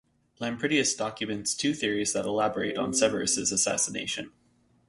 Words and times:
Lampridius 0.39 0.97
documents 0.97 1.53
two 1.53 1.75
theories 1.75 2.13
that 2.13 2.25
elaborate 2.25 2.75
on 2.75 2.91
Severus's 2.91 3.51
assassination. 3.51 4.31